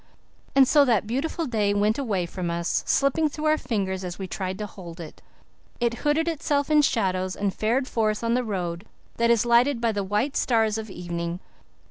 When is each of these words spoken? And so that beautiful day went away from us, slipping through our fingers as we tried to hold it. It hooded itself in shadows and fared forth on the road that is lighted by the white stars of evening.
And 0.55 0.67
so 0.67 0.83
that 0.85 1.05
beautiful 1.05 1.45
day 1.45 1.75
went 1.75 1.99
away 1.99 2.25
from 2.25 2.49
us, 2.49 2.83
slipping 2.87 3.29
through 3.29 3.45
our 3.45 3.57
fingers 3.59 4.03
as 4.03 4.17
we 4.17 4.25
tried 4.27 4.57
to 4.57 4.65
hold 4.65 4.99
it. 4.99 5.21
It 5.79 5.99
hooded 6.01 6.27
itself 6.27 6.71
in 6.71 6.81
shadows 6.81 7.35
and 7.35 7.53
fared 7.53 7.87
forth 7.87 8.23
on 8.23 8.33
the 8.33 8.43
road 8.43 8.87
that 9.17 9.29
is 9.29 9.45
lighted 9.45 9.79
by 9.79 9.91
the 9.91 10.03
white 10.03 10.35
stars 10.35 10.79
of 10.79 10.89
evening. 10.89 11.39